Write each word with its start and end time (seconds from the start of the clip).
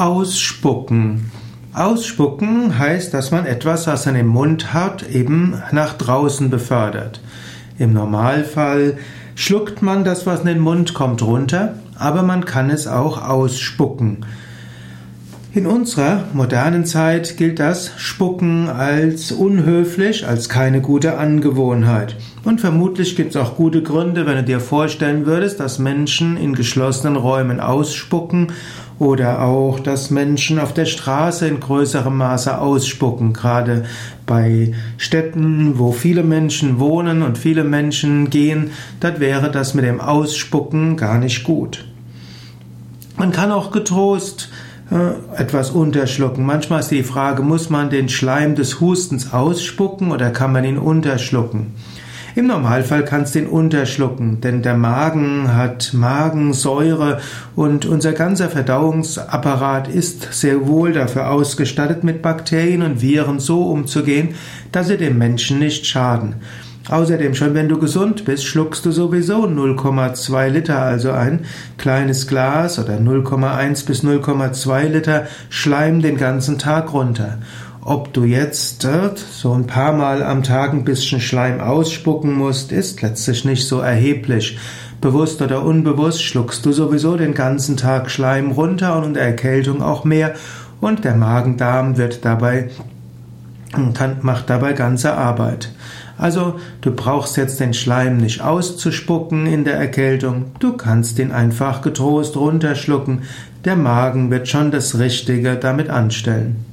Ausspucken. 0.00 1.30
Ausspucken 1.74 2.78
heißt, 2.78 3.12
dass 3.12 3.32
man 3.32 3.44
etwas, 3.44 3.86
was 3.86 4.06
man 4.06 4.16
im 4.16 4.28
Mund 4.28 4.72
hat, 4.72 5.06
eben 5.10 5.62
nach 5.72 5.92
draußen 5.92 6.48
befördert. 6.48 7.20
Im 7.78 7.92
Normalfall 7.92 8.96
schluckt 9.34 9.82
man 9.82 10.02
das, 10.02 10.24
was 10.24 10.40
in 10.40 10.46
den 10.46 10.58
Mund 10.58 10.94
kommt, 10.94 11.20
runter, 11.20 11.74
aber 11.98 12.22
man 12.22 12.46
kann 12.46 12.70
es 12.70 12.86
auch 12.86 13.22
ausspucken. 13.22 14.24
In 15.52 15.66
unserer 15.66 16.26
modernen 16.32 16.84
Zeit 16.84 17.36
gilt 17.36 17.58
das 17.58 17.90
Spucken 17.96 18.68
als 18.68 19.32
unhöflich, 19.32 20.24
als 20.24 20.48
keine 20.48 20.80
gute 20.80 21.18
Angewohnheit. 21.18 22.14
Und 22.44 22.60
vermutlich 22.60 23.16
gibt 23.16 23.30
es 23.30 23.36
auch 23.36 23.56
gute 23.56 23.82
Gründe, 23.82 24.26
wenn 24.26 24.36
du 24.36 24.44
dir 24.44 24.60
vorstellen 24.60 25.26
würdest, 25.26 25.58
dass 25.58 25.80
Menschen 25.80 26.36
in 26.36 26.54
geschlossenen 26.54 27.16
Räumen 27.16 27.58
ausspucken 27.58 28.52
oder 29.00 29.42
auch, 29.42 29.80
dass 29.80 30.10
Menschen 30.10 30.60
auf 30.60 30.72
der 30.72 30.86
Straße 30.86 31.48
in 31.48 31.58
größerem 31.58 32.16
Maße 32.16 32.56
ausspucken. 32.56 33.32
Gerade 33.32 33.86
bei 34.26 34.72
Städten, 34.98 35.80
wo 35.80 35.90
viele 35.90 36.22
Menschen 36.22 36.78
wohnen 36.78 37.22
und 37.22 37.38
viele 37.38 37.64
Menschen 37.64 38.30
gehen, 38.30 38.70
dort 39.00 39.18
wäre 39.18 39.50
das 39.50 39.74
mit 39.74 39.84
dem 39.84 40.00
Ausspucken 40.00 40.96
gar 40.96 41.18
nicht 41.18 41.42
gut. 41.42 41.86
Man 43.16 43.32
kann 43.32 43.50
auch 43.50 43.72
getrost 43.72 44.48
etwas 45.36 45.70
unterschlucken. 45.70 46.44
Manchmal 46.44 46.80
ist 46.80 46.90
die 46.90 47.04
Frage, 47.04 47.42
muss 47.42 47.70
man 47.70 47.90
den 47.90 48.08
Schleim 48.08 48.56
des 48.56 48.80
Hustens 48.80 49.32
ausspucken 49.32 50.10
oder 50.10 50.30
kann 50.30 50.52
man 50.52 50.64
ihn 50.64 50.78
unterschlucken? 50.78 51.74
Im 52.36 52.46
Normalfall 52.46 53.04
kannst 53.04 53.34
du 53.34 53.40
ihn 53.40 53.46
unterschlucken, 53.46 54.40
denn 54.40 54.62
der 54.62 54.76
Magen 54.76 55.54
hat 55.54 55.92
Magensäure 55.94 57.20
und 57.56 57.86
unser 57.86 58.12
ganzer 58.12 58.48
Verdauungsapparat 58.48 59.88
ist 59.88 60.32
sehr 60.32 60.68
wohl 60.68 60.92
dafür 60.92 61.30
ausgestattet, 61.30 62.04
mit 62.04 62.22
Bakterien 62.22 62.82
und 62.82 63.02
Viren 63.02 63.40
so 63.40 63.64
umzugehen, 63.64 64.36
dass 64.70 64.86
sie 64.86 64.96
dem 64.96 65.18
Menschen 65.18 65.58
nicht 65.58 65.86
schaden. 65.86 66.36
Außerdem, 66.88 67.34
schon 67.34 67.54
wenn 67.54 67.68
du 67.68 67.78
gesund 67.78 68.24
bist, 68.24 68.44
schluckst 68.44 68.84
du 68.86 68.90
sowieso 68.90 69.44
0,2 69.44 70.48
Liter, 70.48 70.80
also 70.80 71.12
ein 71.12 71.44
kleines 71.76 72.26
Glas 72.26 72.78
oder 72.78 72.94
0,1 72.94 73.86
bis 73.86 74.02
0,2 74.02 74.88
Liter 74.88 75.26
Schleim 75.50 76.00
den 76.00 76.16
ganzen 76.16 76.58
Tag 76.58 76.92
runter. 76.92 77.38
Ob 77.82 78.12
du 78.12 78.24
jetzt 78.24 78.84
äh, 78.84 79.10
so 79.30 79.52
ein 79.52 79.66
paar 79.66 79.92
Mal 79.92 80.22
am 80.22 80.42
Tag 80.42 80.72
ein 80.72 80.84
bisschen 80.84 81.20
Schleim 81.20 81.60
ausspucken 81.60 82.32
musst, 82.32 82.72
ist 82.72 83.02
letztlich 83.02 83.44
nicht 83.44 83.66
so 83.66 83.80
erheblich. 83.80 84.58
Bewusst 85.00 85.40
oder 85.40 85.62
unbewusst 85.62 86.22
schluckst 86.22 86.66
du 86.66 86.72
sowieso 86.72 87.16
den 87.16 87.34
ganzen 87.34 87.76
Tag 87.76 88.10
Schleim 88.10 88.50
runter 88.50 88.96
und 88.96 89.04
unter 89.04 89.20
Erkältung 89.20 89.82
auch 89.82 90.04
mehr 90.04 90.34
und 90.80 91.04
der 91.04 91.14
Magendarm 91.14 91.96
wird 91.96 92.24
dabei 92.24 92.68
macht 94.22 94.50
dabei 94.50 94.72
ganze 94.72 95.14
Arbeit. 95.14 95.70
Also 96.20 96.60
du 96.82 96.90
brauchst 96.90 97.38
jetzt 97.38 97.60
den 97.60 97.72
Schleim 97.72 98.18
nicht 98.18 98.42
auszuspucken 98.42 99.46
in 99.46 99.64
der 99.64 99.76
Erkältung, 99.76 100.52
du 100.58 100.76
kannst 100.76 101.18
ihn 101.18 101.32
einfach 101.32 101.80
getrost 101.80 102.36
runterschlucken, 102.36 103.22
der 103.64 103.74
Magen 103.74 104.30
wird 104.30 104.46
schon 104.46 104.70
das 104.70 104.98
Richtige 104.98 105.56
damit 105.56 105.88
anstellen. 105.88 106.69